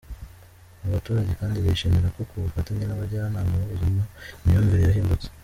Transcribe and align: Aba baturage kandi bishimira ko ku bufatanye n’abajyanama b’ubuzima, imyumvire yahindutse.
Aba 0.83 0.93
baturage 0.95 1.31
kandi 1.39 1.63
bishimira 1.65 2.07
ko 2.15 2.21
ku 2.29 2.35
bufatanye 2.43 2.83
n’abajyanama 2.85 3.53
b’ubuzima, 3.59 4.03
imyumvire 4.43 4.83
yahindutse. 4.85 5.27